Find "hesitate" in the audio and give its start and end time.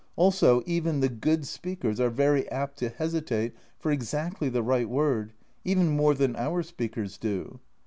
2.89-3.53